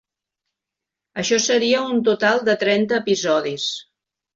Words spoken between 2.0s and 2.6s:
total de